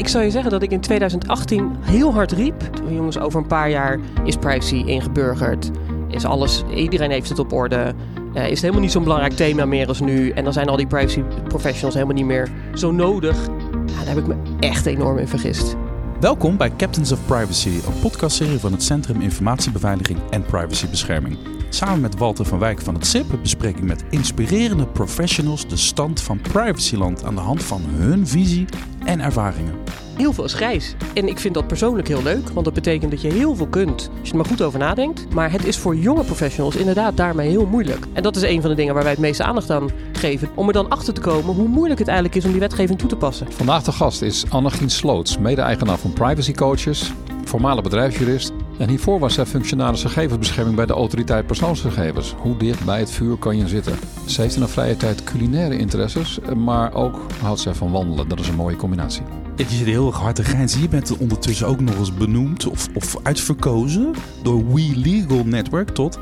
[0.00, 2.70] ik zou je zeggen dat ik in 2018 heel hard riep.
[2.88, 5.70] Jongens, over een paar jaar is privacy ingeburgerd.
[6.08, 7.94] Is alles, iedereen heeft het op orde.
[8.34, 10.30] Uh, is het helemaal niet zo'n belangrijk thema meer als nu.
[10.30, 13.46] En dan zijn al die privacy professionals helemaal niet meer zo nodig.
[13.86, 15.76] Ja, daar heb ik me echt enorm in vergist.
[16.20, 21.38] Welkom bij Captains of Privacy, een podcastserie van het Centrum Informatiebeveiliging en Privacybescherming.
[21.68, 26.22] Samen met Walter van Wijk van het CIP bespreek ik met inspirerende professionals de stand
[26.22, 28.66] van privacyland aan de hand van hun visie
[29.04, 29.74] en ervaringen.
[30.20, 30.94] Heel veel is grijs.
[31.14, 34.10] En ik vind dat persoonlijk heel leuk, want dat betekent dat je heel veel kunt
[34.18, 35.34] als je er maar goed over nadenkt.
[35.34, 38.06] Maar het is voor jonge professionals inderdaad daarmee heel moeilijk.
[38.12, 40.48] En dat is een van de dingen waar wij het meeste aandacht aan geven.
[40.54, 43.08] Om er dan achter te komen hoe moeilijk het eigenlijk is om die wetgeving toe
[43.08, 43.52] te passen.
[43.52, 47.12] Vandaag de gast is Annegien Sloots, mede-eigenaar van Privacy Coaches,
[47.44, 48.52] voormalig bedrijfsjurist.
[48.78, 52.34] En hiervoor was zij functionaris gegevensbescherming bij de autoriteit persoonsgegevens.
[52.38, 53.98] Hoe dicht bij het vuur kan je zitten?
[54.26, 58.28] Ze heeft in haar vrije tijd culinaire interesses, maar ook houdt zij van wandelen.
[58.28, 59.22] Dat is een mooie combinatie.
[59.56, 60.80] Je zit heel erg hard te grijnzen.
[60.80, 66.18] Je bent ondertussen ook nog eens benoemd of, of uitverkozen door We Legal Network tot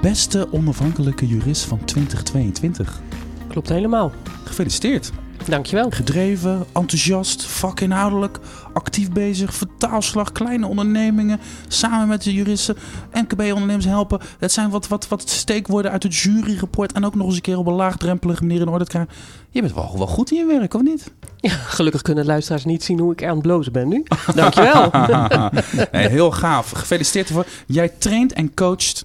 [0.00, 3.00] beste onafhankelijke jurist van 2022.
[3.48, 4.12] Klopt helemaal.
[4.44, 5.12] Gefeliciteerd.
[5.48, 5.90] Dankjewel.
[5.90, 8.38] Gedreven, enthousiast, vakinhoudelijk,
[8.72, 12.76] actief bezig, vertaalslag, kleine ondernemingen, samen met de juristen,
[13.12, 14.20] MKB-ondernemers helpen.
[14.38, 17.58] Dat zijn wat, wat, wat steekwoorden uit het juryrapport en ook nog eens een keer
[17.58, 19.12] op een laagdrempelige manier in orde te krijgen.
[19.50, 21.12] Je bent wel, wel goed in je werk, of niet?
[21.36, 24.02] Ja, gelukkig kunnen luisteraars niet zien hoe ik aan het blozen ben nu.
[24.34, 24.90] Dankjewel.
[25.92, 26.70] nee, heel gaaf.
[26.70, 27.46] Gefeliciteerd ervoor.
[27.66, 29.04] Jij traint en coacht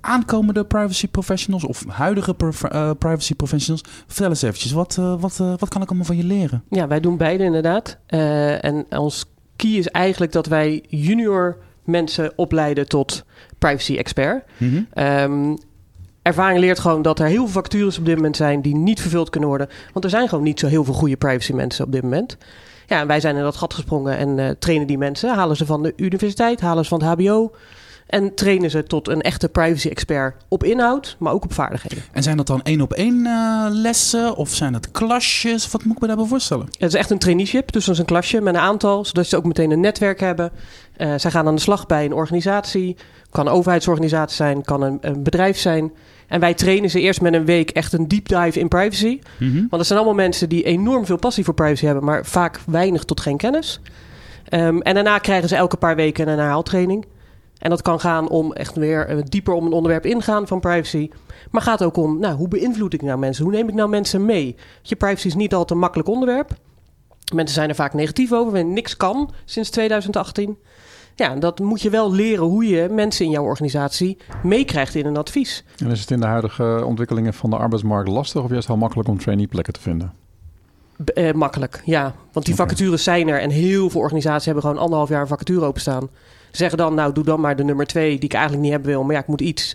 [0.00, 3.84] aankomende privacy professionals of huidige uh, privacy professionals.
[4.06, 6.62] Vertel eens eventjes, wat, uh, wat, uh, wat kan ik allemaal van je leren?
[6.68, 7.98] Ja, wij doen beide inderdaad.
[8.06, 9.24] en ons
[9.56, 13.24] key is eigenlijk dat wij junior mensen opleiden tot
[13.58, 14.44] privacy expert.
[14.56, 15.04] Mm -hmm.
[15.04, 15.58] um,
[16.22, 19.30] ervaring leert gewoon dat er heel veel vacatures op dit moment zijn die niet vervuld
[19.30, 19.68] kunnen worden.
[19.92, 22.36] Want er zijn gewoon niet zo heel veel goede privacy mensen op dit moment.
[22.86, 25.34] Ja, en wij zijn in dat gat gesprongen en trainen die mensen.
[25.34, 27.52] Halen ze van de universiteit, halen ze van het HBO.
[28.10, 32.04] En trainen ze tot een echte privacy-expert op inhoud, maar ook op vaardigheden.
[32.12, 35.70] En zijn dat dan één op één uh, lessen of zijn dat klasjes?
[35.70, 36.66] Wat moet ik me daarbij voorstellen?
[36.78, 39.36] Het is echt een traineeship, dus dat is een klasje met een aantal, zodat ze
[39.36, 40.52] ook meteen een netwerk hebben.
[40.96, 42.96] Uh, zij gaan aan de slag bij een organisatie,
[43.30, 45.92] kan een overheidsorganisatie zijn, kan een, een bedrijf zijn.
[46.26, 49.20] En wij trainen ze eerst met een week echt een deep dive in privacy.
[49.38, 49.54] Mm -hmm.
[49.54, 53.04] Want dat zijn allemaal mensen die enorm veel passie voor privacy hebben, maar vaak weinig
[53.04, 53.80] tot geen kennis.
[54.50, 57.06] Um, en daarna krijgen ze elke paar weken een herhaaltraining.
[57.60, 61.10] En dat kan gaan om echt weer uh, dieper om een onderwerp ingaan van privacy.
[61.50, 63.44] Maar gaat ook om, nou, hoe beïnvloed ik nou mensen?
[63.44, 64.56] Hoe neem ik nou mensen mee?
[64.82, 66.50] Je privacy is niet altijd een makkelijk onderwerp.
[67.34, 68.58] Mensen zijn er vaak negatief over.
[68.58, 70.58] En niks kan sinds 2018.
[71.14, 75.16] Ja, dat moet je wel leren hoe je mensen in jouw organisatie meekrijgt in een
[75.16, 75.64] advies.
[75.76, 79.08] En is het in de huidige ontwikkelingen van de arbeidsmarkt lastig of juist heel makkelijk
[79.08, 80.12] om traineeplekken te vinden?
[81.14, 82.14] Uh, makkelijk, ja.
[82.32, 85.64] Want die vacatures zijn er en heel veel organisaties hebben gewoon anderhalf jaar een vacature
[85.64, 86.08] openstaan
[86.50, 89.02] zeggen dan, nou doe dan maar de nummer twee die ik eigenlijk niet hebben wil,
[89.02, 89.74] maar ja, ik moet iets.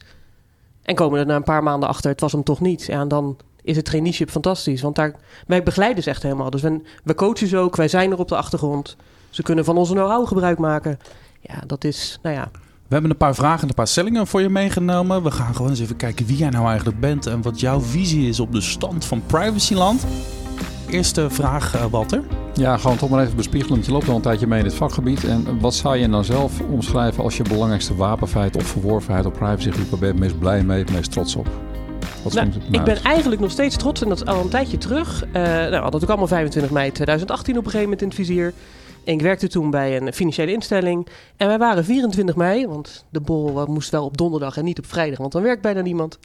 [0.83, 2.85] En komen er na een paar maanden achter, het was hem toch niet.
[2.85, 5.15] Ja, en dan is het traineeship fantastisch, want daar,
[5.47, 6.49] wij begeleiden ze echt helemaal.
[6.49, 8.95] Dus we, we coachen ze ook, wij zijn er op de achtergrond.
[9.29, 10.99] Ze kunnen van onze know-how gebruik maken.
[11.39, 12.51] Ja, dat is, nou ja,
[12.87, 15.23] we hebben een paar vragen en een paar stellingen voor je meegenomen.
[15.23, 18.29] We gaan gewoon eens even kijken wie jij nou eigenlijk bent en wat jouw visie
[18.29, 20.05] is op de stand van privacyland.
[20.89, 22.23] Eerste vraag, uh, Walter.
[22.53, 23.85] Ja, gewoon toch maar even bespiegelend.
[23.85, 25.23] Je loopt al een tijdje mee in het vakgebied.
[25.23, 29.89] En wat zou je nou zelf omschrijven als je belangrijkste wapenfeit of verworvenheid op privacygebied?
[29.89, 31.47] Waar ben je het meest blij mee, het meest trots op?
[32.23, 35.25] Wat nou, ik ben eigenlijk nog steeds trots en dat is al een tijdje terug.
[35.27, 38.53] Uh, nou, dat ook allemaal 25 mei 2018 op een gegeven moment in het vizier.
[39.03, 41.07] En ik werkte toen bij een financiële instelling.
[41.37, 44.85] En wij waren 24 mei, want de bol moest wel op donderdag en niet op
[44.85, 46.19] vrijdag, want dan werkt bijna niemand.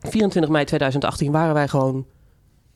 [0.00, 2.06] 24 mei 2018 waren wij gewoon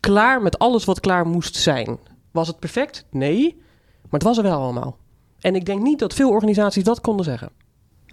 [0.01, 1.99] klaar met alles wat klaar moest zijn.
[2.31, 3.05] Was het perfect?
[3.11, 3.57] Nee.
[4.03, 4.97] Maar het was er wel allemaal.
[5.41, 7.51] En ik denk niet dat veel organisaties dat konden zeggen.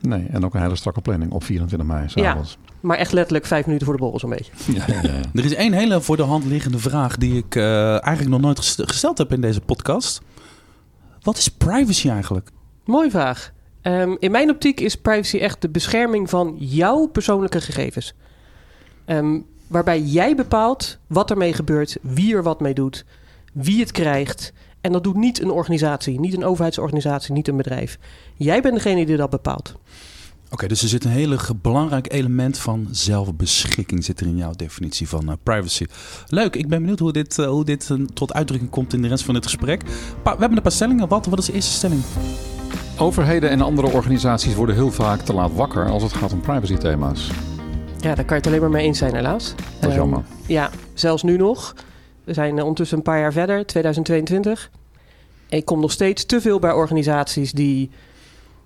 [0.01, 2.05] Nee, en ook een hele strakke planning op 24 mei.
[2.13, 2.41] Ja,
[2.79, 4.51] maar echt letterlijk vijf minuten voor de borrel zo'n beetje.
[4.73, 5.21] Ja, ja, ja.
[5.33, 8.59] er is één hele voor de hand liggende vraag die ik uh, eigenlijk nog nooit
[8.85, 10.21] gesteld heb in deze podcast.
[11.21, 12.49] Wat is privacy eigenlijk?
[12.85, 13.51] Mooie vraag.
[13.81, 18.13] Um, in mijn optiek is privacy echt de bescherming van jouw persoonlijke gegevens.
[19.05, 23.05] Um, waarbij jij bepaalt wat ermee gebeurt, wie er wat mee doet,
[23.53, 24.53] wie het krijgt.
[24.81, 27.99] En dat doet niet een organisatie, niet een overheidsorganisatie, niet een bedrijf.
[28.35, 29.75] Jij bent degene die dat bepaalt.
[30.49, 35.07] Oké, dus er zit een hele belangrijk element van zelfbeschikking zit er in jouw definitie
[35.07, 35.85] van uh, privacy.
[36.27, 39.07] Leuk, ik ben benieuwd hoe dit, uh, hoe dit uh, tot uitdrukking komt in de
[39.07, 39.83] rest van dit gesprek.
[40.23, 41.07] Pa we hebben een paar stellingen.
[41.07, 42.01] Wat, wat is de eerste stelling?
[42.97, 47.29] Overheden en andere organisaties worden heel vaak te laat wakker als het gaat om privacy-thema's.
[48.07, 49.53] Ja, daar kan je het alleen maar mee eens zijn, helaas.
[49.55, 50.23] Dat is um, jammer.
[50.45, 51.75] Ja, zelfs nu nog.
[52.23, 54.71] We zijn ondertussen een paar jaar verder, 2022.
[55.49, 57.89] En ik kom nog steeds te veel bij organisaties die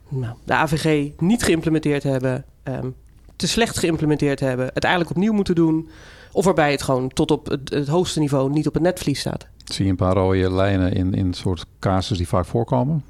[0.09, 2.87] nou, de AVG niet geïmplementeerd hebben, ehm,
[3.35, 5.89] te slecht geïmplementeerd hebben, het eigenlijk opnieuw moeten doen.
[6.31, 9.47] Of waarbij het gewoon tot op het, het hoogste niveau niet op het netvlies staat.
[9.63, 13.03] Zie je een paar rode lijnen in, in soort casus die vaak voorkomen?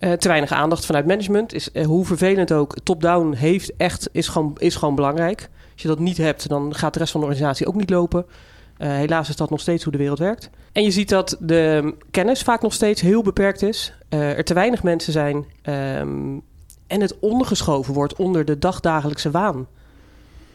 [0.00, 1.54] Uh, te weinig aandacht vanuit management.
[1.54, 5.48] Is, uh, hoe vervelend ook, top-down heeft echt, is gewoon, is gewoon belangrijk.
[5.72, 8.26] Als je dat niet hebt, dan gaat de rest van de organisatie ook niet lopen.
[8.78, 10.50] Uh, helaas is dat nog steeds hoe de wereld werkt.
[10.72, 13.94] En je ziet dat de kennis vaak nog steeds heel beperkt is.
[14.08, 15.44] er te weinig mensen zijn.
[15.62, 16.42] Um,
[16.90, 19.66] en het ondergeschoven wordt onder de dagdagelijkse waan.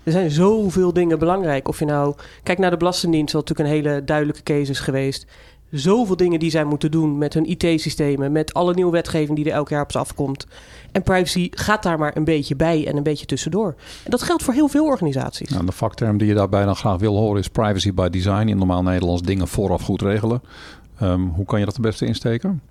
[0.03, 1.67] Er zijn zoveel dingen belangrijk.
[1.67, 5.25] Of je nou kijkt naar de Belastingdienst, wat natuurlijk een hele duidelijke case is geweest.
[5.71, 9.51] Zoveel dingen die zij moeten doen met hun IT-systemen, met alle nieuwe wetgeving die er
[9.51, 10.47] elk jaar op ze afkomt.
[10.91, 13.75] En privacy gaat daar maar een beetje bij en een beetje tussendoor.
[14.03, 15.49] En dat geldt voor heel veel organisaties.
[15.49, 18.47] Nou, de vakterm die je daarbij dan graag wil horen is privacy by design.
[18.47, 20.41] In normaal Nederlands dingen vooraf goed regelen.
[21.01, 22.61] Um, hoe kan je dat het beste insteken?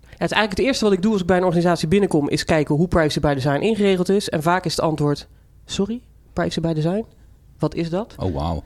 [0.00, 2.28] Ja, het is eigenlijk het eerste wat ik doe als ik bij een organisatie binnenkom,
[2.28, 4.28] is kijken hoe privacy by design ingeregeld is.
[4.28, 5.28] En vaak is het antwoord:
[5.64, 6.00] sorry,
[6.32, 7.04] privacy by design?
[7.58, 8.14] Wat is dat?
[8.18, 8.62] Oh, wauw.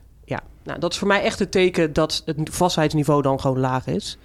[0.64, 4.18] Nou, dat is voor mij echt het teken dat het vastheidsniveau dan gewoon laag is.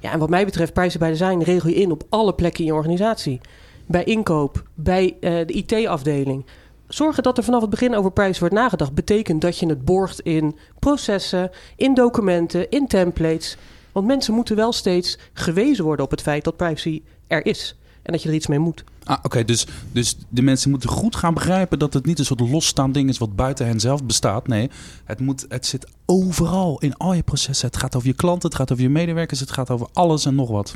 [0.00, 2.66] Ja, en wat mij betreft, privacy by design regel je in op alle plekken in
[2.66, 3.40] je organisatie.
[3.86, 6.46] Bij inkoop, bij uh, de IT-afdeling.
[6.88, 10.20] Zorgen dat er vanaf het begin over privacy wordt nagedacht, betekent dat je het borgt
[10.20, 13.56] in processen, in documenten, in templates.
[13.92, 17.77] Want mensen moeten wel steeds gewezen worden op het feit dat privacy er is
[18.08, 18.84] en dat je er iets mee moet.
[19.04, 22.40] Ah, Oké, dus, dus de mensen moeten goed gaan begrijpen dat het niet een soort
[22.40, 24.46] losstaand ding is wat buiten hen zelf bestaat.
[24.46, 24.70] Nee,
[25.04, 27.66] het, moet, het zit overal in al je processen.
[27.66, 30.34] Het gaat over je klanten, het gaat over je medewerkers, het gaat over alles en
[30.34, 30.74] nog wat.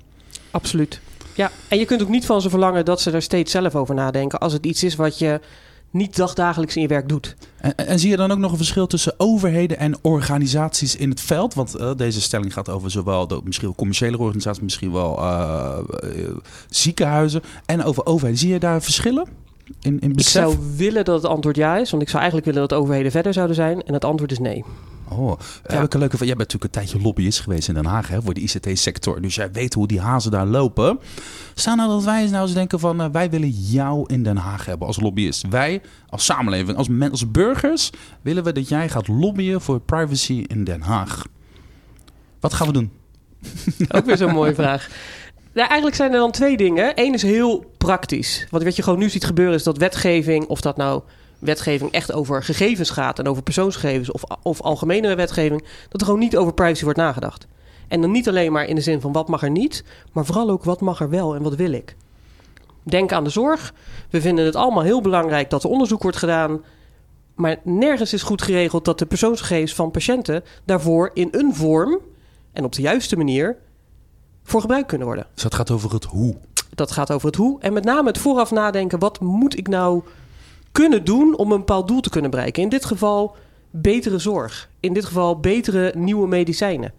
[0.51, 1.01] Absoluut.
[1.35, 3.95] Ja, en je kunt ook niet van ze verlangen dat ze er steeds zelf over
[3.95, 4.39] nadenken.
[4.39, 5.41] Als het iets is wat je
[5.93, 7.37] niet dagdagelijks in je werk doet.
[7.57, 11.21] En, en, zie je dan ook nog een verschil tussen overheden en organisaties in het
[11.21, 11.55] veld?
[11.55, 16.29] Want uh, deze stelling gaat over zowel de, misschien commerciële organisaties, misschien wel uh, uh,
[16.69, 18.39] ziekenhuizen en over overheden.
[18.39, 19.27] Zie je daar verschillen?
[19.81, 22.69] In, in ik zou willen dat het antwoord ja is, want ik zou eigenlijk willen
[22.69, 23.83] dat overheden verder zouden zijn.
[23.83, 24.65] En het antwoord is nee.
[25.17, 25.39] Oh,
[25.69, 25.75] ja.
[25.75, 26.27] heb ik een leuke van.
[26.27, 29.21] Jij bent natuurlijk een tijdje lobbyist geweest in Den Haag hè, voor de ICT-sector.
[29.21, 30.99] Dus jij weet hoe die hazen daar lopen.
[31.55, 34.65] Staan nou dat wij nou eens denken van uh, wij willen jou in Den Haag
[34.65, 35.49] hebben als lobbyist.
[35.49, 37.91] Wij als samenleving, als, als burgers,
[38.23, 41.25] willen we dat jij gaat lobbyen voor privacy in Den Haag.
[42.41, 42.91] Wat gaan we doen?
[43.97, 44.89] Ook weer zo'n mooie vraag.
[45.53, 46.93] Nou, eigenlijk zijn er dan twee dingen.
[46.95, 48.47] Eén is heel praktisch.
[48.51, 51.03] Want wat je gewoon nu ziet gebeuren is dat wetgeving, of dat nou
[51.43, 56.21] wetgeving echt over gegevens gaat en over persoonsgegevens of, of algemenere wetgeving, dat er gewoon
[56.21, 57.47] niet over privacy wordt nagedacht.
[57.89, 60.51] En dan niet alleen maar in de zin van wat mag er niet, maar vooral
[60.51, 61.97] ook wat mag er wel en wat wil ik.
[62.83, 63.75] Denk aan de zorg.
[64.11, 66.65] We vinden het allemaal heel belangrijk dat er onderzoek wordt gedaan.
[67.35, 71.99] Maar nergens is goed geregeld dat de persoonsgegevens van patiënten daarvoor in een vorm
[72.53, 73.57] en op de juiste manier
[74.43, 75.27] voor gebruikt kunnen worden.
[75.35, 76.37] Dus dat gaat over het hoe.
[76.75, 77.61] Dat gaat over het hoe.
[77.61, 80.03] En met name het vooraf nadenken: wat moet ik nou
[80.73, 82.63] kunnen doen om een bepaald doel te kunnen bereiken.
[82.63, 83.37] In dit geval
[83.71, 84.69] betere zorg.
[84.81, 86.93] In dit geval betere nieuwe medicijnen.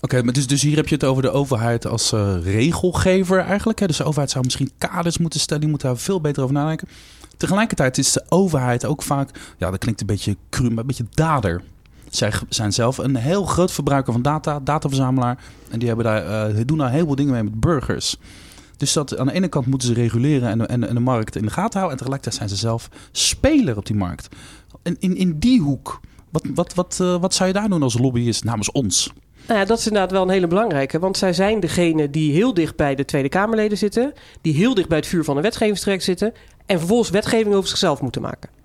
[0.00, 3.78] Oké, maar dus, dus hier heb je het over de overheid als uh, regelgever eigenlijk.
[3.78, 3.86] Hè?
[3.86, 6.88] Dus de overheid zou misschien kaders moeten stellen, die moeten daar veel beter over nadenken.
[7.36, 11.06] Tegelijkertijd is de overheid ook vaak, ja dat klinkt een beetje cru, maar een beetje
[11.10, 11.62] dader.
[12.10, 15.38] Zij zijn zelf een heel groot verbruiker van data, dataverzamelaar.
[15.70, 18.16] En die hebben daar, uh, doen daar heel veel dingen mee met burgers.
[18.78, 21.42] Dus dat aan de ene kant moeten ze reguleren en, en, en de markt in
[21.42, 21.90] de gaten houden.
[21.90, 24.28] En tegelijkertijd zijn ze zelf speler op die markt.
[24.82, 27.98] En in, in die hoek, wat, wat, wat, uh, wat zou je daar doen als
[27.98, 29.12] lobbyist namens ons?
[29.46, 30.98] Nou ja, dat is inderdaad wel een hele belangrijke.
[30.98, 34.12] Want zij zijn degene die heel dicht bij de Tweede Kamerleden zitten.
[34.40, 36.32] Die heel dicht bij het vuur van de wetgevingstrek zitten.
[36.66, 38.57] En vervolgens wetgeving over zichzelf moeten maken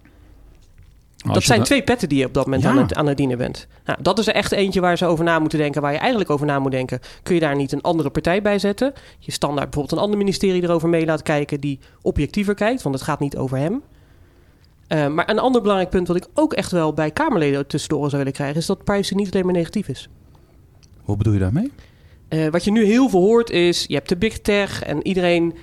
[1.24, 3.68] dat zijn twee petten die je op dat moment aan, het, aan het dienen bent.
[3.86, 6.30] Nou, dat is er echt eentje waar ze over na moeten denken, waar je eigenlijk
[6.30, 7.00] over na moet denken.
[7.24, 8.94] Kun je daar niet een andere partij bij zetten?
[9.20, 13.04] Je standaard bijvoorbeeld een ander ministerie erover mee laat kijken die objectiever kijkt, want het
[13.04, 13.82] gaat niet over hem.
[14.88, 18.18] Uh, maar een ander belangrijk punt wat ik ook echt wel bij Kamerleden tussendoor zou
[18.18, 20.10] willen krijgen, is dat privacy niet alleen maar negatief is.
[21.06, 21.72] Wat bedoel je daarmee?
[22.30, 25.54] Uh, wat je nu heel veel hoort is, je hebt de big tech en iedereen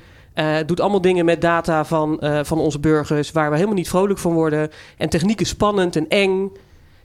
[0.40, 3.88] uh, doet allemaal dingen met data van, uh, van onze burgers waar we helemaal niet
[3.88, 4.70] vrolijk van worden.
[4.96, 6.52] En techniek is spannend en eng.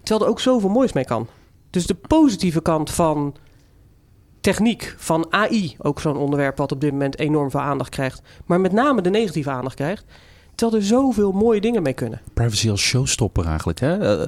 [0.04, 1.28] Terwijl er ook zoveel moois mee kan.
[1.70, 3.36] Dus de positieve kant van
[4.42, 8.22] techniek, van AI, ook zo'n onderwerp wat op dit moment enorm veel aandacht krijgt.
[8.46, 10.06] Maar met name de negatieve aandacht krijgt.
[10.56, 12.22] Terwijl er zoveel mooie dingen mee kunnen.
[12.34, 13.80] Privacy als showstopper eigenlijk.
[13.80, 14.22] Hè?
[14.22, 14.28] Uh,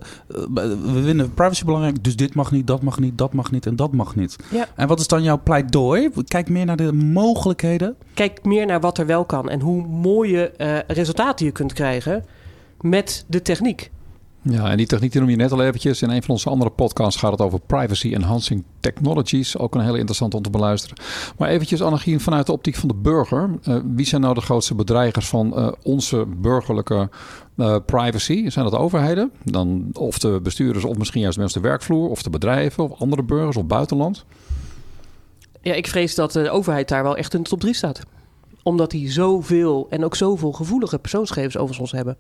[0.94, 3.76] we vinden privacy belangrijk, dus dit mag niet, dat mag niet, dat mag niet en
[3.76, 4.36] dat mag niet.
[4.52, 4.68] Ja.
[4.76, 6.10] En wat is dan jouw pleidooi?
[6.28, 7.96] Kijk meer naar de mogelijkheden.
[8.14, 12.26] Kijk meer naar wat er wel kan en hoe mooie uh, resultaten je kunt krijgen
[12.82, 13.92] met de techniek.
[14.50, 16.02] Ja, en die techniek die noem je net al eventjes.
[16.02, 19.58] In een van onze andere podcasts gaat het over privacy enhancing technologies.
[19.58, 20.98] Ook een hele interessant om te beluisteren.
[21.38, 23.50] Maar eventjes, Annegien, vanuit de optiek van de burger.
[23.64, 27.10] Uh, wie zijn nou de grootste bedreigers van uh, onze burgerlijke
[27.56, 28.50] uh, privacy?
[28.50, 29.32] Zijn dat de overheden?
[29.44, 33.24] Dan, of de bestuurders, of misschien juist mensen de werkvloer, of de bedrijven, of andere
[33.24, 34.26] burgers, of buitenland?
[35.62, 38.02] Ja, ik vrees dat de overheid daar wel echt in de top 3 staat.
[38.64, 42.18] Omdat die zoveel en ook zoveel gevoelige persoonsgegevens over ons hebben.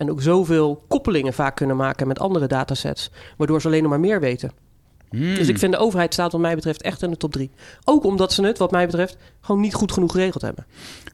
[0.00, 3.10] En ook zoveel koppelingen vaak kunnen maken met andere datasets.
[3.36, 4.52] Waardoor ze alleen nog maar meer weten.
[5.10, 5.34] Hmm.
[5.34, 7.50] Dus ik vind de overheid staat wat mij betreft echt in de top drie.
[7.84, 10.66] Ook omdat ze het, wat mij betreft, gewoon niet goed genoeg geregeld hebben.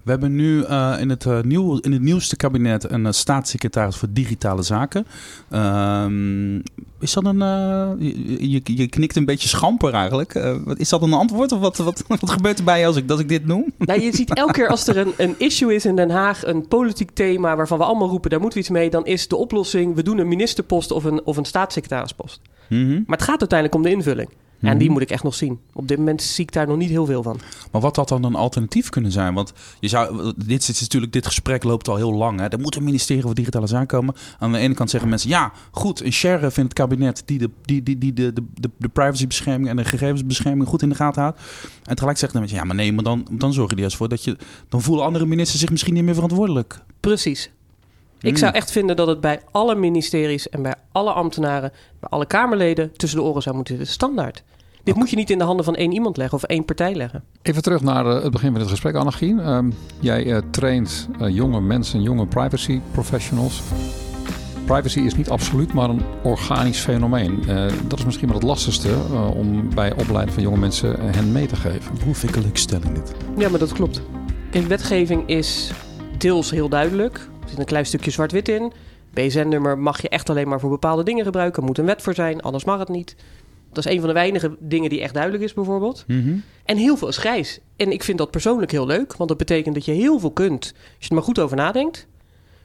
[0.03, 3.97] We hebben nu uh, in, het, uh, nieuw, in het nieuwste kabinet een uh, staatssecretaris
[3.97, 5.07] voor digitale zaken.
[5.51, 6.57] Ehm,
[7.01, 7.39] is dat een...
[8.51, 10.35] Je, je, knikt een beetje schamper eigenlijk.
[10.77, 13.21] is dat een antwoord of wat, wat, wat gebeurt er bij je als ik, dat
[13.21, 13.73] ik dit noem?
[13.79, 16.69] Nou, je ziet elke keer als er een, een issue is in Den Haag, een
[16.69, 19.95] politiek thema waarvan we allemaal roepen, daar moeten we iets mee, dan is de oplossing,
[19.95, 22.41] we doen een ministerpost of een, of een staatssecretarispost.
[22.69, 23.05] Mm -hmm.
[23.07, 24.29] Maar het gaat uiteindelijk om de invulling.
[24.61, 24.93] En die mhm.
[24.93, 25.59] moet ik echt nog zien.
[25.73, 27.41] Op dit moment zie ik daar nog niet heel veel van.
[27.73, 29.35] Maar wat had dan een alternatief kunnen zijn?
[29.35, 32.41] Want je zou, dit, is natuurlijk, dit gesprek loopt al heel lang.
[32.41, 32.47] Hè.
[32.47, 34.15] Er moet een ministerie voor Digitale Zaken komen.
[34.39, 35.31] Aan de ene kant zeggen mensen...
[35.31, 37.23] ja, goed, een sheriff in het kabinet...
[37.25, 40.95] die de, die, die, die de, de, de privacybescherming en de gegevensbescherming goed in de
[40.95, 41.41] gaten houdt.
[41.85, 42.59] En tegelijk zeggen mensen...
[42.59, 44.37] ja, maar nee, maar dan, dan zorg je er eens voor dat je...
[44.69, 46.81] dan voelen andere ministers zich misschien niet meer verantwoordelijk.
[47.01, 47.51] Precies.
[48.27, 48.61] Ik zou hmm.
[48.61, 53.19] echt vinden dat het bij alle ministeries en bij alle ambtenaren, bij alle Kamerleden tussen
[53.19, 53.95] de oren zou moeten zitten.
[53.95, 54.43] Standaard.
[54.87, 57.25] Dit moet je niet in de handen van één iemand leggen of één partij leggen.
[57.43, 59.39] Even terug naar uh, het begin van het gesprek, Annegien.
[59.39, 59.59] Uh,
[60.01, 63.63] jij uh, traint eh, jonge mensen, jonge privacy professionals.
[64.65, 67.43] Privacy is niet absoluut, maar een organisch fenomeen.
[67.89, 68.95] dat is misschien wel het lastigste
[69.35, 71.93] om bij opleiding van jonge mensen hen mee te geven.
[72.05, 73.13] Hoe fikkelijk stelling dit?
[73.39, 74.03] Ja, maar dat klopt.
[74.51, 75.71] Kijk, wetgeving is
[76.19, 77.29] deels heel duidelijk.
[77.47, 78.73] Er zit een klein stukje zwart-wit in.
[79.11, 81.61] BSN-nummer mag je echt alleen maar voor bepaalde dingen gebruiken.
[81.61, 83.17] Er moet een wet voor zijn, anders mag het niet.
[83.73, 86.05] Dat is een van de weinige dingen die echt duidelijk is, bijvoorbeeld.
[86.07, 86.37] Mhm.
[86.65, 87.61] En heel veel is grijs.
[87.77, 90.73] En ik vind dat persoonlijk heel leuk, want dat betekent dat je heel veel kunt
[90.75, 92.07] als je er maar goed over nadenkt.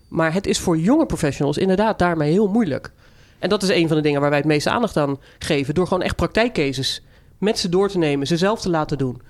[0.08, 2.92] Maar het is voor jonge professionals inderdaad daarmee heel moeilijk.
[3.40, 5.74] En dat is een van de dingen waar wij het meeste aandacht aan geven.
[5.74, 7.04] Door gewoon echt praktijkcases
[7.38, 9.22] met ze door te nemen, ze zelf te laten doen.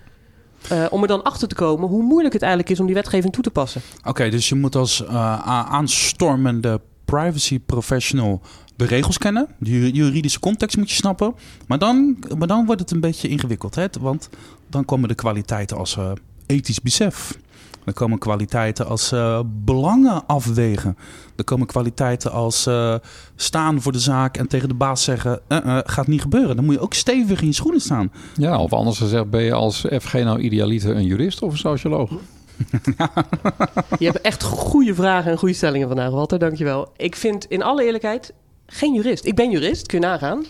[0.72, 3.34] Uh, om er dan achter te komen hoe moeilijk het eigenlijk is om die wetgeving
[3.34, 3.82] toe te passen.
[4.04, 5.40] Oké, dus je moet als uh,
[5.72, 8.42] aanstormende privacy professional
[8.76, 9.48] de regels kennen.
[9.58, 11.36] De juridische context moet je snappen.
[11.68, 13.76] Maar dan, maar dan wordt het een beetje ingewikkeld.
[13.76, 13.86] Hè?
[14.00, 14.30] Want
[14.68, 16.12] dan komen de kwaliteiten als uh,
[16.46, 17.38] ethisch besef.
[17.86, 20.98] Er komen kwaliteiten als uh, belangen afwegen.
[21.36, 22.96] Er komen kwaliteiten als uh,
[23.36, 26.56] staan voor de zaak en tegen de baas zeggen: uh, gaat niet gebeuren.
[26.56, 28.12] Dan moet je ook stevig in je schoenen staan.
[28.36, 32.10] Ja, of anders gezegd, ben je als FG nou idealiter een jurist of een socioloog?
[34.00, 36.40] je hebt echt goede vragen en goede stellingen vandaag, Walter.
[36.40, 36.92] Dankjewel.
[36.96, 38.34] Ik vind in alle eerlijkheid
[38.66, 39.26] geen jurist.
[39.26, 40.46] Ik ben jurist, kun je nagaan.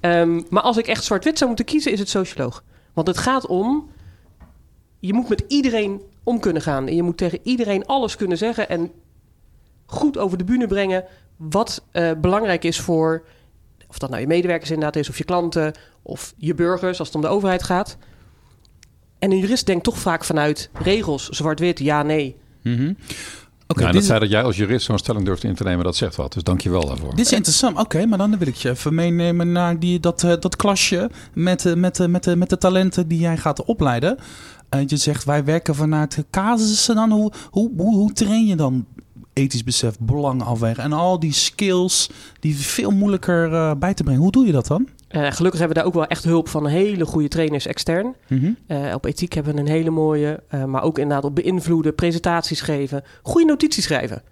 [0.00, 2.64] Um, maar als ik echt zwart-wit zou moeten kiezen, is het socioloog.
[2.92, 3.90] Want het gaat om.
[4.98, 6.86] Je moet met iedereen om kunnen gaan.
[6.86, 8.68] En je moet tegen iedereen alles kunnen zeggen.
[8.68, 8.90] En
[9.86, 11.04] goed over de bühne brengen.
[11.36, 13.26] Wat uh, belangrijk is voor.
[13.88, 17.16] Of dat nou je medewerkers inderdaad is, of je klanten, of je burgers als het
[17.16, 17.96] om de overheid gaat.
[19.18, 22.36] En een jurist denkt toch vaak vanuit regels, zwart-wit, ja, nee.
[22.62, 22.96] -hmm.
[23.70, 25.96] Okay, ja, dat zei dat jij als jurist zo'n stelling durft in te nemen, dat
[25.96, 26.32] zegt wat.
[26.32, 27.14] Dus dank je wel daarvoor.
[27.14, 27.78] Dit is interessant.
[27.78, 31.64] Oké, maar dan wil ik je even meenemen naar die, dat, uh, dat klasje met,
[31.64, 34.18] uh, met, uh, met, met de talenten die jij gaat opleiden.
[34.86, 37.10] je zegt, wij werken vanuit casussen dan.
[37.10, 38.86] Hoe, hoe, hoe, hoe train je dan
[39.32, 42.10] ethisch besef, belang afwegen en al die skills
[42.40, 44.22] die veel moeilijker bij te brengen?
[44.22, 44.88] Hoe doe je dat dan?
[45.10, 48.14] Uh, gelukkig hebben we daar ook wel echt hulp van hele goede trainers extern.
[48.28, 48.56] Mm
[48.94, 53.04] op ethiek hebben we een hele mooie, uh, maar ook inderdaad op beïnvloeden, presentaties geven,
[53.22, 54.22] goede notities schrijven.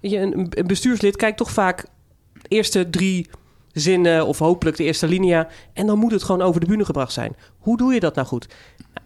[0.00, 1.86] Weet je, een, een, bestuurslid kijkt toch vaak
[2.32, 3.26] de eerste drie
[3.72, 7.12] zinnen of hopelijk de eerste linia en dan moet het gewoon over de bühne gebracht
[7.12, 7.36] zijn.
[7.58, 8.46] Hoe doe je dat nou goed?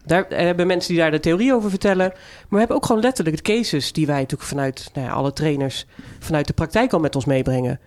[0.05, 3.01] Nou, daar hebben mensen die daar de theorie over vertellen, maar we hebben ook gewoon
[3.01, 5.85] letterlijk de cases die wij natuurlijk vanuit nou ja, alle trainers
[6.19, 7.79] vanuit de praktijk al met ons meebrengen.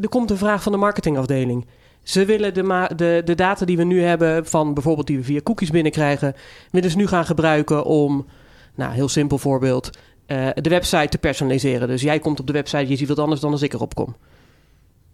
[0.00, 1.66] Er komt een vraag van de marketingafdeling.
[2.02, 5.40] Ze willen de, de, de data die we nu hebben, van bijvoorbeeld die we via
[5.42, 6.34] cookies binnenkrijgen,
[6.70, 8.26] willen ze nu gaan gebruiken om,
[8.74, 9.90] nou, heel simpel voorbeeld,
[10.26, 11.88] uh, de website te personaliseren.
[11.88, 14.16] Dus jij komt op de website, je ziet wat anders dan als ik erop kom.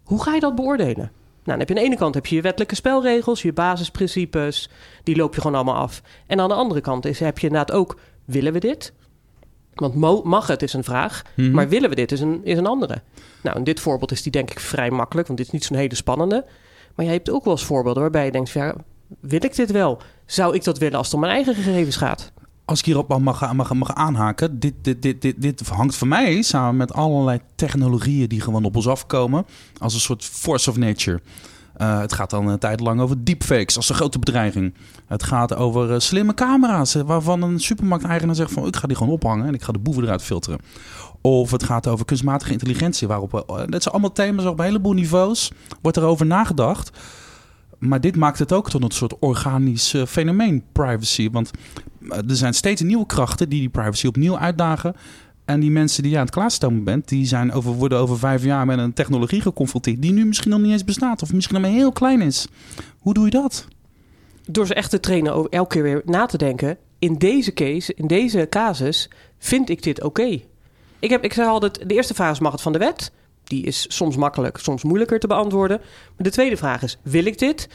[0.03, 1.11] Hoe ga je dat beoordelen?
[1.47, 4.69] Nou, dan heb je aan de ene kant heb je je wettelijke spelregels, je basisprincipes,
[5.03, 6.01] die loop je gewoon allemaal af.
[6.27, 8.93] En aan de andere kant is, heb je inderdaad ook, willen we dit?
[9.75, 11.51] Want mag het is een vraag, mhm.
[11.51, 13.01] maar willen we dit is een, is een andere.
[13.43, 15.77] Nou, in dit voorbeeld is die denk ik vrij makkelijk, want dit is niet zo'n
[15.77, 16.45] hele spannende.
[16.97, 18.75] Maar jij hebt ook wel eens voorbeelden waarbij je denkt: ja,
[19.19, 20.01] wil ik dit wel?
[20.25, 22.31] Zou ik dat willen als het om mijn eigen gegevens gaat?
[22.67, 26.41] als ik hierop mag, mag, mag aanhaken, dit, dit, dit, dit, dit hangt voor mij
[26.41, 29.45] samen met allerlei technologieën die gewoon op ons afkomen.
[29.77, 31.21] Als een soort force of nature.
[31.77, 34.73] Uh, het gaat dan een tijd lang over deepfakes als een grote bedreiging.
[35.05, 38.97] Het gaat over uh, slimme camera's, uh, waarvan een supermarkteigenaar zegt van ik ga die
[38.97, 40.59] gewoon ophangen en ik ga de boeven eruit filteren.
[41.27, 45.51] Of het gaat over kunstmatige intelligentie, waarop dat zijn allemaal thema's op een heleboel niveaus
[45.81, 46.97] wordt erover nagedacht.
[47.77, 51.29] Maar dit maakt het ook tot een soort organisch fenomeen, privacy.
[51.31, 51.51] Want
[52.09, 54.95] er zijn steeds nieuwe krachten die die privacy opnieuw uitdagen.
[55.45, 58.43] En die mensen die je aan het klaarstomen bent, die zijn over, worden over vijf
[58.43, 61.63] jaar met een technologie geconfronteerd die nu misschien nog niet eens bestaat of misschien nog
[61.63, 62.47] maar heel klein is.
[62.99, 63.67] Hoe doe je dat?
[64.45, 66.77] Door ze echt te trainen over elke keer weer na te denken.
[66.99, 70.39] In deze case, in deze casus, vind ik dit oké.
[70.99, 73.11] Ik, heb, ik zei altijd, de eerste vraag is mag het van de wet?
[73.43, 75.77] Die is soms makkelijk, soms moeilijker te beantwoorden.
[75.77, 77.69] Maar de tweede vraag is, wil ik dit?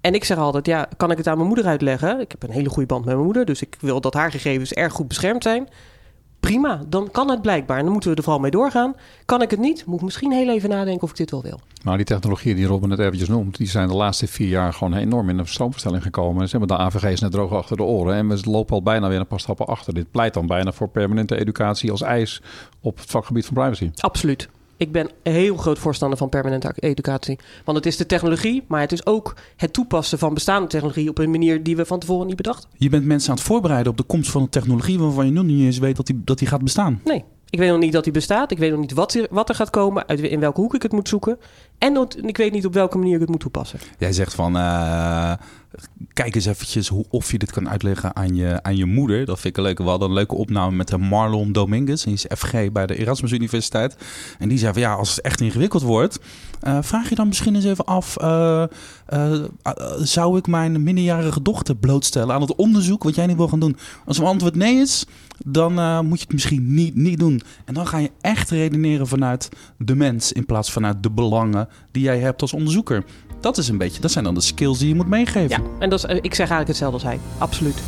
[0.00, 2.20] En ik zeg altijd, ja, kan ik het aan mijn moeder uitleggen?
[2.20, 4.72] Ik heb een hele goede band met mijn moeder, dus ik wil dat haar gegevens
[4.72, 5.68] erg goed beschermd zijn
[6.46, 7.76] prima, dan kan het blijkbaar.
[7.76, 8.94] En dan moeten we er vooral mee doorgaan.
[9.24, 11.60] Kan ik het niet, moet ik misschien heel even nadenken of ik dit wel wil.
[11.84, 14.94] Maar die technologieën die Robin net eventjes noemt, die zijn de laatste vier jaar gewoon
[14.94, 16.48] enorm in de stroomverstelling gekomen.
[16.48, 19.20] Ze hebben de AVG's net droog achter de oren en we lopen al bijna weer
[19.20, 19.94] een paar stappen achter.
[19.94, 22.42] Dit pleit dan bijna voor permanente educatie als eis
[22.80, 23.90] op het vakgebied van privacy.
[23.96, 24.48] Absoluut.
[24.76, 27.38] Ik ben heel groot voorstander van permanente educatie.
[27.64, 31.18] Want het is de technologie, maar het is ook het toepassen van bestaande technologie op
[31.18, 32.68] een manier die we van tevoren niet bedachten.
[32.76, 35.44] Je bent mensen aan het voorbereiden op de komst van een technologie waarvan je nog
[35.44, 37.00] niet eens weet dat die, dat die gaat bestaan.
[37.04, 38.50] Nee, ik weet nog niet dat die bestaat.
[38.50, 40.82] Ik weet nog niet wat er, wat er gaat komen, uit, in welke hoek ik
[40.82, 41.38] het moet zoeken.
[41.78, 43.78] En ik weet niet op welke manier ik het moet toepassen.
[43.98, 45.32] Jij zegt van, uh,
[46.12, 49.26] kijk eens eventjes hoe, of je dit kan uitleggen aan je, aan je moeder.
[49.26, 49.82] Dat vind ik een leuke.
[49.82, 52.04] We hadden een leuke opname met Marlon Dominguez.
[52.04, 53.96] Die is FG bij de Erasmus Universiteit.
[54.38, 56.18] En die zei van, ja, als het echt ingewikkeld wordt...
[56.66, 58.16] Uh, vraag je dan misschien eens even af...
[59.98, 63.02] Zou ik mijn minderjarige dochter blootstellen aan het onderzoek...
[63.02, 63.76] wat jij nu wil gaan doen?
[64.04, 65.06] Als mijn antwoord nee is
[65.44, 67.42] dan moet je het misschien niet, niet doen.
[67.64, 72.02] En dan ga je echt redeneren vanuit de mens in plaats vanuit de belangen die
[72.02, 73.04] jij hebt als onderzoeker.
[73.40, 75.62] Dat is een beetje, dat zijn dan de skills die je moet meegeven.
[75.62, 77.20] Ja, en dat is, ik zeg eigenlijk hetzelfde als hij.
[77.38, 77.82] Absoluut.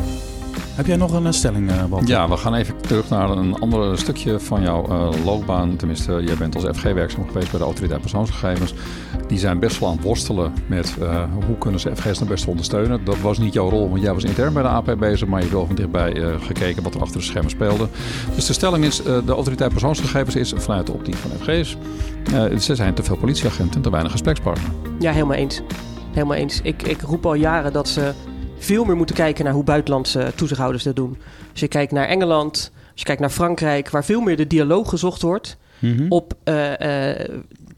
[0.78, 2.08] Heb jij nog een eh, stelling, uh, Walter?
[2.08, 5.76] Ja, we gaan even terug naar een ander stukje van jouw uh, loopbaan.
[5.76, 8.74] Tenminste, jij bent als FG werkzaam geweest bij de Autoriteit Persoonsgegevens.
[9.26, 12.46] Die zijn best wel aan het worstelen met uh, hoe kunnen ze FG's nou best
[12.46, 13.04] ondersteunen.
[13.04, 15.44] Dat was niet jouw rol, want jij was intern bij de AP bezig, maar je
[15.44, 17.88] hebt wel van dichtbij gekeken wat er achter de schermen speelde.
[18.34, 21.76] Dus de stelling is, de Autoriteit Persoonsgegevens is vanuit de optiek van FG's.
[22.64, 24.70] ze zijn te veel politieagenten en te weinig gesprekspartner.
[24.98, 25.62] Ja, helemaal eens.
[26.12, 26.60] Helemaal eens.
[26.62, 28.12] Ik, ik roep al jaren dat ze
[28.58, 31.16] veel meer moeten kijken naar hoe buitenlandse toezichthouders dat doen.
[31.50, 34.88] Als je kijkt naar Engeland, als je kijkt naar Frankrijk, waar veel meer de dialoog
[34.88, 36.06] gezocht wordt mhm.
[36.08, 36.76] op uh, uh,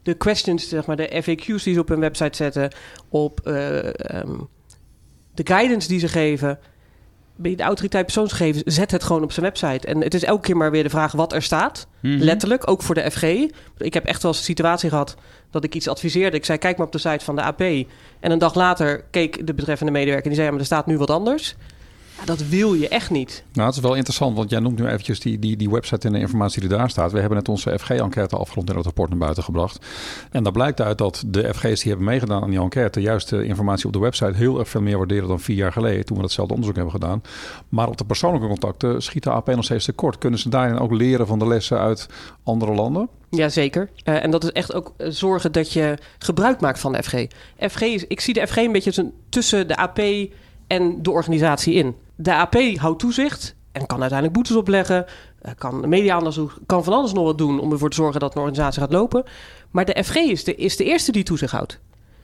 [0.03, 2.71] de questions, zeg maar, de FAQ's die ze op hun website zetten,
[3.09, 4.47] op uh, um,
[5.33, 6.59] de guidance die ze geven.
[7.41, 9.87] De autoriteit persoonsgegevens zet het gewoon op zijn website.
[9.87, 11.87] En het is elke keer maar weer de vraag wat er staat.
[11.99, 12.17] Mhm.
[12.17, 13.23] Letterlijk, ook voor de FG.
[13.77, 15.15] Ik heb echt wel eens een situatie gehad
[15.51, 16.37] dat ik iets adviseerde.
[16.37, 17.61] Ik zei, kijk maar op de site van de AP.
[18.19, 20.23] En een dag later keek de betreffende medewerker...
[20.23, 21.55] en die zei, ja, maar er staat nu wat anders.
[22.21, 23.43] Ja, dat wil je echt niet.
[23.53, 26.13] Nou, het is wel interessant, want jij noemt nu eventjes die, die, die website en
[26.13, 27.11] de informatie die daar staat.
[27.11, 29.85] We hebben net onze FG-enquête afgerond en het rapport naar buiten gebracht.
[30.31, 33.01] En daar blijkt uit dat de FG's die hebben meegedaan aan die enquête...
[33.01, 36.05] juist de informatie op de website heel erg veel meer waarderen dan vier jaar geleden...
[36.05, 37.21] toen we datzelfde onderzoek hebben gedaan.
[37.69, 40.17] Maar op de persoonlijke contacten schiet de AP nog steeds tekort.
[40.17, 42.07] Kunnen ze daarin ook leren van de lessen uit
[42.43, 43.09] andere landen?
[43.29, 43.89] Jazeker.
[44.03, 47.25] Uh, en dat is echt ook zorgen dat je gebruik maakt van de FG.
[47.69, 49.99] FG is, ik zie de FG een beetje tussen de AP
[50.67, 51.95] en de organisatie in.
[52.21, 55.05] De AP houdt toezicht en kan uiteindelijk boetes opleggen,
[55.41, 58.41] eh, kan media-onderzoek, kan van alles nog wat doen om ervoor te zorgen dat een
[58.41, 59.23] organisatie gaat lopen.
[59.71, 61.79] Maar de FG is de, is de eerste die toezicht houdt.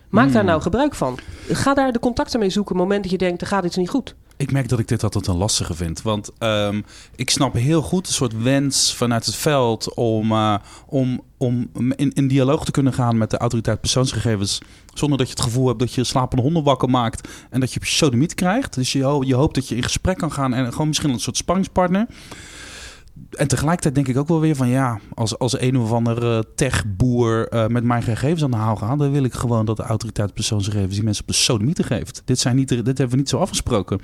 [0.10, 0.46] Maak daar hmm.
[0.46, 1.18] nou gebruik van.
[1.48, 3.76] Ga daar de contacten mee zoeken op het moment dat je denkt er gaat iets
[3.76, 4.16] niet goed.
[4.38, 6.02] Ik merk dat ik dit altijd een lastige vind.
[6.02, 11.22] Want um, ik snap heel goed een soort wens vanuit het veld om, uh, om,
[11.38, 14.62] om in, in dialoog te kunnen gaan met de autoriteit persoonsgegevens.
[14.94, 17.80] Zonder dat je het gevoel hebt dat je slapende honden wakker maakt en dat je
[17.84, 18.74] sodemiet krijgt.
[18.74, 21.38] Dus je, je hoopt dat je in gesprek kan gaan en gewoon misschien een soort
[21.38, 22.08] spanningspartner
[23.32, 27.54] en tegelijkertijd denk ik ook wel weer van ja, als, als een of andere techboer
[27.54, 30.34] uh, met mijn gegevens aan de haal gaat, dan wil ik gewoon dat de autoriteit
[30.34, 32.22] persoonsgegevens die mensen op de sodomieten geeft.
[32.26, 34.00] Dit, zijn niet, dit hebben we niet zo afgesproken.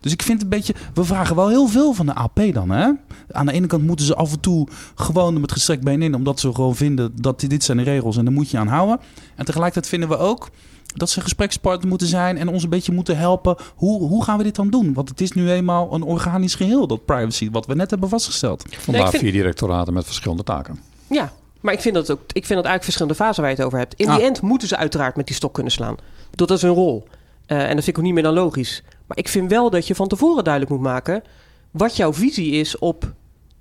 [0.00, 2.70] Dus ik vind een beetje, we vragen wel heel veel van de AP dan.
[2.70, 2.90] Hè?
[3.30, 6.40] Aan de ene kant moeten ze af en toe gewoon met gestrekt been in, omdat
[6.40, 9.00] ze gewoon vinden dat dit zijn de regels en daar moet je aan houden.
[9.34, 10.50] En tegelijkertijd vinden we ook
[10.94, 13.56] dat ze gesprekspartner moeten zijn en ons een beetje moeten helpen.
[13.74, 14.94] Hoe, hoe gaan we dit dan doen?
[14.94, 18.64] Want het is nu eenmaal een organisch geheel, dat privacy, wat we net hebben vastgesteld.
[18.78, 20.78] Vandaar vier directoraten met verschillende taken.
[21.06, 22.20] Ja, maar ik vind dat ook.
[22.20, 23.94] Ik vind dat eigenlijk verschillende fasen waar je het over hebt.
[23.94, 24.24] In die ah.
[24.24, 25.96] end moeten ze uiteraard met die stok kunnen slaan.
[26.30, 27.04] Dat is een rol.
[27.46, 28.82] Uh, en dat vind ik ook niet meer dan logisch.
[29.06, 31.22] Maar ik vind wel dat je van tevoren duidelijk moet maken
[31.70, 33.12] wat jouw visie is op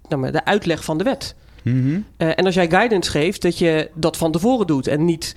[0.09, 1.35] nou, maar de uitleg van de wet.
[1.63, 1.99] Mhm.
[2.17, 5.35] Eh, en als jij guidance geeft, dat je dat van tevoren doet en niet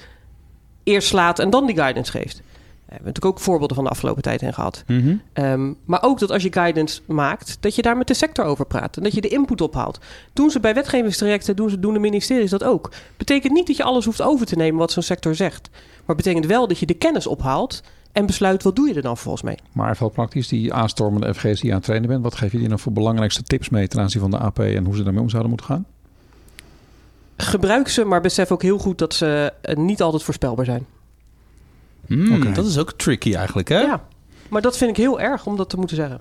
[0.91, 2.37] eerst slaat en dan die guidance geeft.
[2.37, 4.85] Daar hebben we natuurlijk ook voorbeelden van de afgelopen tijd in gehad.
[4.87, 5.15] Mhm.
[5.33, 8.67] Ehm, maar ook dat als je guidance maakt, dat je daar met de sector over
[8.67, 8.97] praat.
[8.97, 9.99] En dat je de input ophaalt.
[10.33, 12.91] Doen ze bij wetgevingstrajecten, doen, ze, doen de ministeries dat ook.
[13.17, 15.71] Betekent niet dat je alles hoeft over te nemen wat zo'n sector zegt.
[16.05, 19.17] Maar betekent wel dat je de kennis ophaalt en besluit wat doe je er dan
[19.17, 19.57] volgens mee.
[19.73, 22.59] Maar even praktisch, die aanstormende FG's die je aan het trainen bent, wat geef je
[22.59, 25.23] die nou voor belangrijkste tips mee ten aanzien van de AP en hoe ze daarmee
[25.23, 25.87] om zouden moeten gaan?
[27.41, 30.87] Gebruik ze, maar besef ook heel goed dat ze eh, niet altijd voorspelbaar zijn.
[32.07, 32.53] Mm, Oké.
[32.53, 33.81] Dat is ook tricky eigenlijk, hè?
[33.81, 34.05] Ja,
[34.49, 36.21] maar dat vind ik heel erg om dat te moeten zeggen.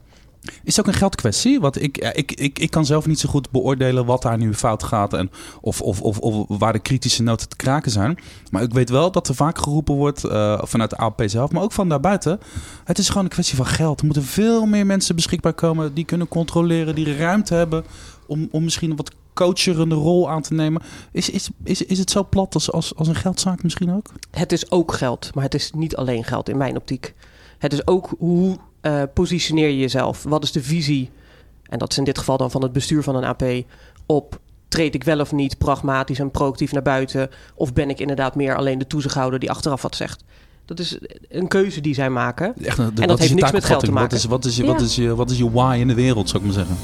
[0.64, 1.60] Is het ook een geldkwestie?
[1.60, 4.54] Want ik, ja, ik, ik, ik kan zelf niet zo goed beoordelen wat daar nu
[4.54, 8.18] fout gaat en of, of, of, of waar de kritische noten te kraken zijn.
[8.52, 11.64] Maar ik weet wel dat er vaak geroepen wordt eh, vanuit de APP zelf, maar
[11.64, 12.40] ook van daarbuiten.
[12.84, 14.00] Het is gewoon een kwestie van geld.
[14.00, 17.84] Er moeten veel meer mensen beschikbaar komen die kunnen controleren, die ruimte hebben
[18.26, 19.12] om, om misschien wat
[19.46, 20.82] coacherende rol aan te nemen.
[21.12, 24.12] Is, is, is, is het zo plat als, als, als een geldzaak misschien ook?
[24.32, 27.14] Het is ook geld, maar het is niet alleen geld in mijn optiek.
[27.58, 30.24] Het is ook hoe eh, positioneer je jezelf?
[30.24, 31.10] Wat is de visie?
[31.64, 33.44] En dat is in dit geval dan van het bestuur van een AP
[34.06, 37.30] op treed ik wel of niet pragmatisch en proactief naar buiten?
[37.56, 40.24] Of ben ik inderdaad meer alleen de toezichthouder die achteraf wat zegt?
[40.66, 40.98] Dat is
[41.30, 42.54] een keuze die zij maken.
[42.64, 44.10] Echt, de- dat heeft je niks met geld te maken.
[44.10, 44.86] Wat is, wat, is je, wat, Ja.
[44.86, 46.76] is je, wat is je why in de wereld, zou ik maar zeggen?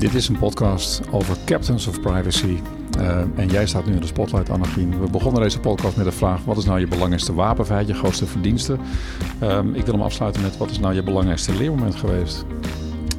[0.00, 2.58] Dit is een podcast over Captains of Privacy.
[2.98, 5.00] Eh, en jij staat nu in de spotlight, Annegien.
[5.00, 8.26] We begonnen deze podcast met de vraag: wat is nou je belangrijkste wapenfeit, je grootste
[8.26, 8.76] verdienste?
[9.40, 12.44] Ehm, ik wil hem afsluiten met: wat is nou je belangrijkste leermoment geweest?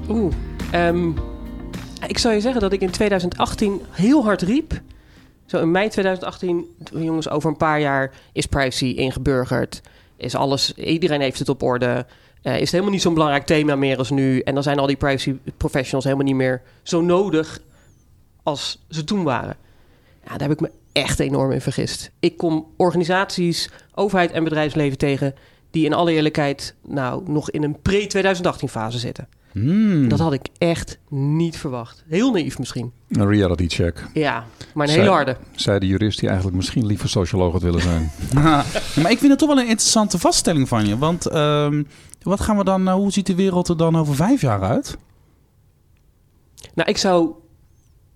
[0.09, 0.33] Oeh.
[0.71, 1.09] ehm,
[2.07, 4.81] ik zou je zeggen dat ik in 2018 heel hard riep.
[5.45, 9.81] Zo in mei 2018, jongens, over een paar jaar is privacy ingeburgerd.
[10.17, 12.05] Is alles, iedereen heeft het op orde.
[12.41, 14.39] Eh, is het helemaal niet zo'n belangrijk thema meer als nu.
[14.39, 17.59] En dan zijn al die privacy professionals helemaal niet meer zo nodig
[18.43, 19.55] als ze toen waren.
[20.25, 22.11] Ja, daar heb ik me echt enorm in vergist.
[22.19, 25.35] Ik kom organisaties, overheid en bedrijfsleven tegen...
[25.71, 29.27] die in alle eerlijkheid nou, nog in een pre-2018 fase zitten.
[29.51, 30.07] Hmm.
[30.07, 32.03] Dat had ik echt niet verwacht.
[32.07, 32.91] Heel naïef misschien.
[33.09, 35.37] Een reality check, Ja, maar een Zij- hele harde.
[35.55, 38.11] zei de jurist die eigenlijk misschien liever socioloog had willen zijn.
[39.01, 40.97] Maar ik vind het toch wel een interessante vaststelling van je.
[40.97, 41.83] Want ehm,
[42.23, 44.97] wat gaan we dan, eh, hoe ziet de wereld er dan over vijf jaar uit?
[46.73, 47.31] Nou, ik zou,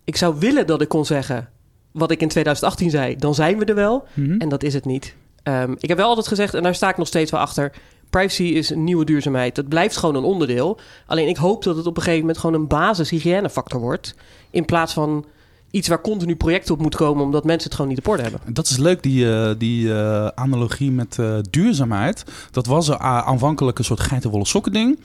[0.04, 1.50] ik zou willen dat ik kon zeggen
[1.91, 3.15] wat ik in 2018 zei.
[3.15, 4.08] Dan zijn we er wel.
[4.13, 4.39] Mhm.
[4.39, 5.15] En dat is het niet.
[5.44, 7.72] Ehm, ik heb wel altijd gezegd, en daar sta ik nog steeds wel achter...
[8.10, 9.56] privacy is een nieuwe duurzaamheid.
[9.56, 10.80] Dat blijft gewoon een onderdeel.
[11.06, 12.39] Alleen ik hoop dat het op een gegeven moment...
[12.39, 14.15] gewoon een basis hygiënefactor wordt.
[14.50, 15.26] In plaats van
[15.71, 17.23] iets waar continu projecten op moeten komen...
[17.23, 18.39] omdat mensen het gewoon niet op orde hebben.
[18.47, 22.23] Dat is leuk, die, eh, die eh, analogie met eh, duurzaamheid.
[22.51, 24.99] Dat was aanvankelijk een soort geitenwolle sokken ding.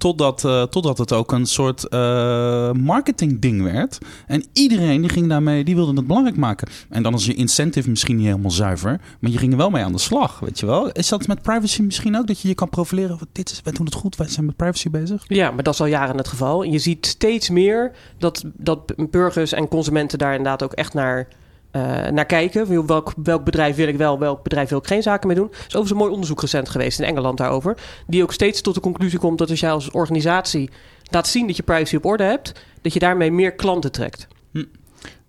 [0.00, 3.98] Totdat, eh, totdat het ook een soort eh marketing ding werd.
[4.26, 6.68] En iedereen die ging daarmee, die wilde het belangrijk maken.
[6.88, 9.00] En dan is je incentive misschien niet helemaal zuiver.
[9.20, 10.90] Maar je ging er wel mee aan de slag, weet je wel.
[10.90, 12.26] Is dat met privacy misschien ook?
[12.26, 13.18] Dat je je kan profileren.
[13.32, 15.24] Dit is, wij doen het goed, wij zijn met privacy bezig.
[15.28, 16.62] Ja, maar dat is al jaren het geval.
[16.62, 21.28] Je ziet steeds meer dat, dat burgers en consumenten daar inderdaad ook echt naar,
[21.70, 22.86] eh, naar kijken.
[22.86, 25.48] Welk, welk bedrijf wil ik wel, welk bedrijf wil ik geen zaken mee doen.
[25.48, 27.76] Er is overigens een mooi onderzoek recent geweest in Engeland daarover.
[28.06, 30.70] Die ook steeds tot de conclusie komt dat als jij als organisatie
[31.10, 32.52] laat zien dat je privacy op orde hebt,
[32.82, 34.28] dat je daarmee meer klanten trekt.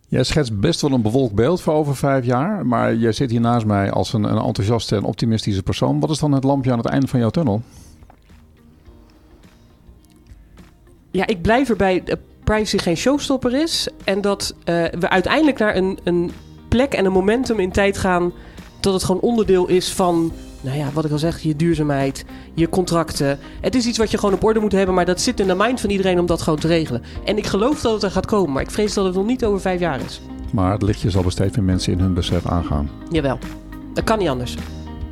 [0.07, 2.65] Jij schetst best wel een bewolkt beeld voor over vijf jaar.
[2.65, 5.99] Maar jij zit hier naast mij als een, een enthousiaste en optimistische persoon.
[5.99, 7.61] Wat is dan het lampje aan het einde van jouw tunnel?
[11.11, 13.87] Ja, ik blijf erbij dat privacy geen showstopper is.
[14.03, 16.31] En dat eh, we uiteindelijk naar een, een
[16.67, 18.33] plek en een momentum in tijd gaan.
[18.79, 22.69] Dat het gewoon onderdeel is van, nou ja, wat ik al zeg, je duurzaamheid, je
[22.69, 23.39] contracten.
[23.61, 25.55] Het is iets wat je gewoon op orde moet hebben, maar dat zit in de
[25.55, 27.03] mind van iedereen om dat gewoon te regelen.
[27.25, 29.45] En ik geloof dat het er gaat komen, maar ik vrees dat het nog niet
[29.45, 30.21] over vijf jaar is.
[30.51, 32.89] Maar het lichtje zal besteed meer mensen in hun besef aangaan.
[33.09, 33.39] Jawel,
[33.93, 34.55] dat kan niet anders.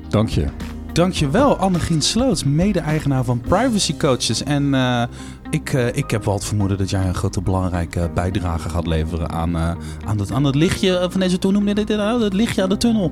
[0.09, 0.45] Dank je.
[0.93, 4.43] Dankjewel, Annegien Sloots, mede-eigenaar van Privacy Coaches.
[4.43, 5.03] En eh,
[5.49, 9.29] ik, eh, ik heb wel het vermoeden dat jij een grote belangrijke bijdrage gaat leveren
[9.29, 9.71] aan, eh,
[10.05, 13.11] aan, het, aan het lichtje van deze toen dit het lichtje aan de tunnel.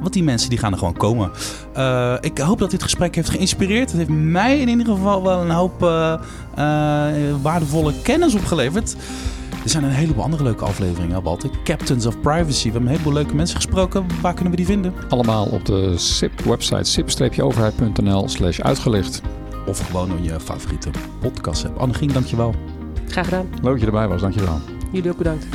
[0.00, 1.30] Want die mensen die gaan er gewoon komen.
[1.72, 3.88] Eh, ik hoop dat dit gesprek heeft geïnspireerd.
[3.90, 8.96] Het heeft mij in ieder geval wel een hoop eh, eh, waardevolle kennis opgeleverd.
[9.62, 11.50] Er zijn een heleboel andere leuke afleveringen, Walter.
[11.64, 12.64] Captains of Privacy.
[12.64, 14.06] We hebben een heleboel leuke mensen gesproken.
[14.20, 14.94] Waar kunnen we die vinden?
[15.08, 19.22] Allemaal op de SIP-website sip-overheid.nl slash uitgelicht.
[19.66, 21.78] Of gewoon in je favoriete podcast app.
[21.78, 22.54] Annegien, dankjewel.
[23.08, 23.48] Graag gedaan.
[23.62, 24.58] Leuk dat je erbij was, dankjewel.
[24.92, 25.46] Jullie ook bedankt.